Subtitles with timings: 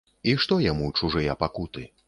[0.31, 1.89] І што яму чужыя пакуты?!